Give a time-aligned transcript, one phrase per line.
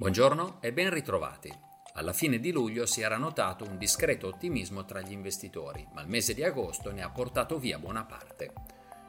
[0.00, 1.52] Buongiorno e ben ritrovati.
[1.92, 6.08] Alla fine di luglio si era notato un discreto ottimismo tra gli investitori, ma il
[6.08, 8.50] mese di agosto ne ha portato via buona parte.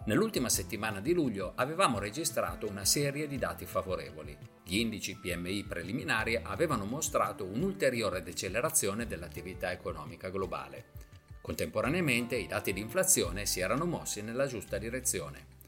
[0.08, 4.38] Nell'ultima settimana di luglio avevamo registrato una serie di dati favorevoli.
[4.66, 10.88] Gli indici PMI preliminari avevano mostrato un'ulteriore decelerazione dell'attività economica globale.
[11.40, 15.60] Contemporaneamente i dati di inflazione si erano mossi nella giusta direzione.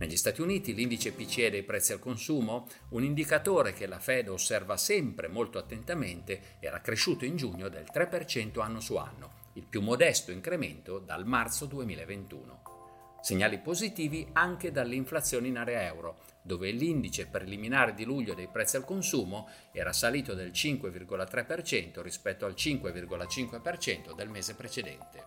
[0.00, 4.78] Negli Stati Uniti l'indice PCE dei prezzi al consumo, un indicatore che la Fed osserva
[4.78, 10.32] sempre molto attentamente, era cresciuto in giugno del 3% anno su anno, il più modesto
[10.32, 12.62] incremento dal marzo 2021.
[13.20, 18.86] Segnali positivi anche dall'inflazione in area euro, dove l'indice preliminare di luglio dei prezzi al
[18.86, 25.26] consumo era salito del 5,3% rispetto al 5,5% del mese precedente.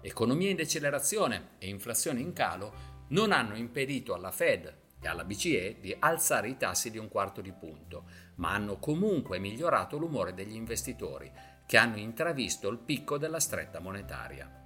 [0.00, 5.78] Economia in decelerazione e inflazione in calo non hanno impedito alla Fed e alla BCE
[5.80, 8.04] di alzare i tassi di un quarto di punto,
[8.36, 11.30] ma hanno comunque migliorato l'umore degli investitori,
[11.66, 14.58] che hanno intravisto il picco della stretta monetaria.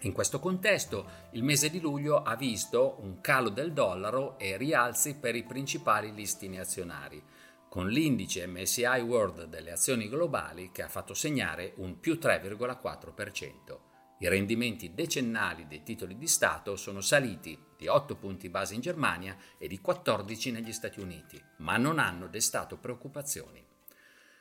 [0.00, 5.16] In questo contesto, il mese di luglio ha visto un calo del dollaro e rialzi
[5.16, 7.22] per i principali listini azionari,
[7.68, 13.95] con l'indice MSI World delle azioni globali che ha fatto segnare un più 3,4%.
[14.18, 19.36] I rendimenti decennali dei titoli di Stato sono saliti di 8 punti base in Germania
[19.58, 23.62] e di 14 negli Stati Uniti, ma non hanno destato preoccupazioni.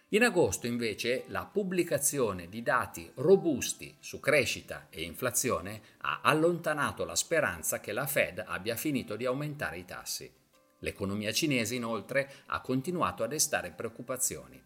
[0.09, 7.15] In agosto invece la pubblicazione di dati robusti su crescita e inflazione ha allontanato la
[7.15, 10.31] speranza che la Fed abbia finito di aumentare i tassi.
[10.79, 14.61] L'economia cinese inoltre ha continuato a destare preoccupazioni.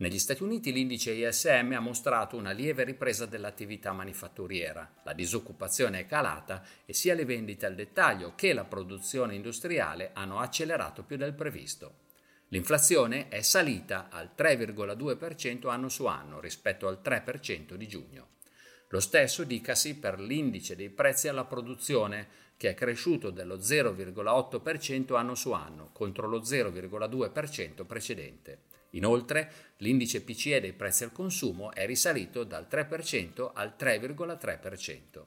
[0.00, 6.06] Negli Stati Uniti l'indice ISM ha mostrato una lieve ripresa dell'attività manifatturiera, la disoccupazione è
[6.06, 11.34] calata e sia le vendite al dettaglio che la produzione industriale hanno accelerato più del
[11.34, 11.96] previsto.
[12.48, 18.28] L'inflazione è salita al 3,2% anno su anno rispetto al 3% di giugno.
[18.88, 25.34] Lo stesso dicasi per l'indice dei prezzi alla produzione, che è cresciuto dello 0,8% anno
[25.34, 28.79] su anno contro lo 0,2% precedente.
[28.90, 35.24] Inoltre, l'indice PCE dei prezzi al consumo è risalito dal 3% al 3,3%.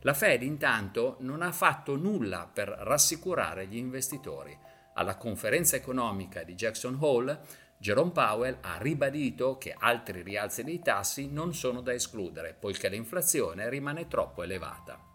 [0.00, 4.56] La Fed intanto non ha fatto nulla per rassicurare gli investitori.
[4.94, 7.40] Alla conferenza economica di Jackson Hole,
[7.78, 13.68] Jerome Powell ha ribadito che altri rialzi dei tassi non sono da escludere, poiché l'inflazione
[13.68, 15.09] rimane troppo elevata.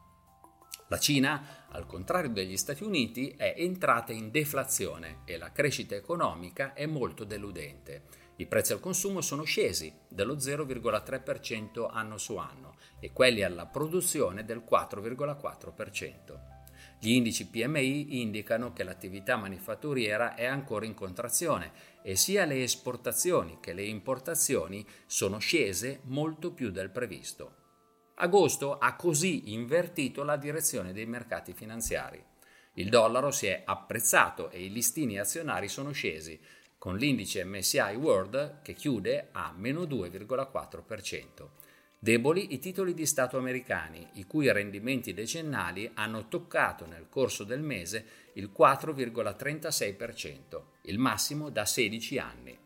[0.87, 6.73] La Cina, al contrario degli Stati Uniti, è entrata in deflazione e la crescita economica
[6.73, 8.03] è molto deludente.
[8.35, 14.45] I prezzi al consumo sono scesi dello 0,3% anno su anno e quelli alla produzione
[14.45, 16.53] del 4,4%.
[16.99, 21.71] Gli indici PMI indicano che l'attività manifatturiera è ancora in contrazione
[22.03, 27.64] e sia le esportazioni che le importazioni sono scese molto più del previsto.
[28.17, 32.23] Agosto ha così invertito la direzione dei mercati finanziari.
[32.75, 36.39] Il dollaro si è apprezzato e i listini azionari sono scesi,
[36.77, 41.47] con l'indice MSI World che chiude a meno 2,4%.
[41.99, 47.61] Deboli i titoli di Stato americani, i cui rendimenti decennali hanno toccato nel corso del
[47.61, 52.64] mese il 4,36%, il massimo da 16 anni.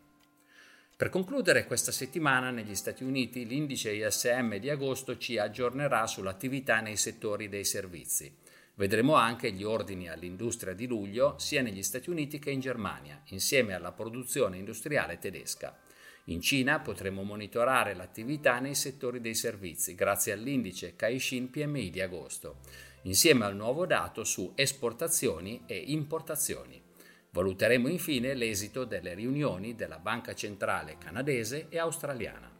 [1.00, 6.98] Per concludere, questa settimana negli Stati Uniti l'indice ISM di agosto ci aggiornerà sull'attività nei
[6.98, 8.30] settori dei servizi.
[8.74, 13.72] Vedremo anche gli ordini all'industria di luglio sia negli Stati Uniti che in Germania, insieme
[13.72, 15.74] alla produzione industriale tedesca.
[16.24, 22.56] In Cina potremo monitorare l'attività nei settori dei servizi grazie all'indice Caixin PMI di agosto,
[23.04, 26.88] insieme al nuovo dato su esportazioni e importazioni.
[27.32, 32.50] Valuteremo infine l'esito delle riunioni della Banca Centrale canadese e australiana.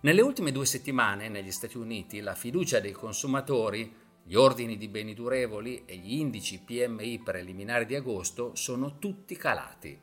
[0.00, 3.92] Nelle ultime due settimane negli Stati Uniti la fiducia dei consumatori,
[4.22, 10.00] gli ordini di beni durevoli e gli indici PMI preliminari di agosto sono tutti calati.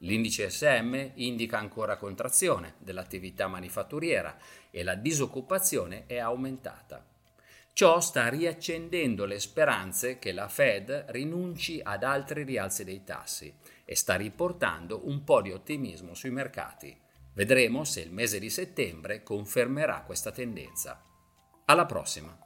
[0.00, 4.38] L'indice SM indica ancora contrazione dell'attività manifatturiera
[4.70, 7.15] e la disoccupazione è aumentata.
[7.76, 13.94] Ciò sta riaccendendo le speranze che la Fed rinunci ad altri rialzi dei tassi e
[13.94, 16.98] sta riportando un po' di ottimismo sui mercati.
[17.34, 21.04] Vedremo se il mese di settembre confermerà questa tendenza.
[21.66, 22.45] Alla prossima!